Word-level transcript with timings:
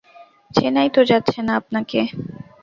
চেনাই 0.51 0.89
তো 0.95 1.01
যাচ্ছেনা 1.09 1.51
আপনাকে! 1.59 1.99